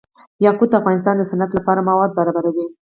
[0.45, 2.67] یاقوت د افغانستان د صنعت لپاره مواد برابروي.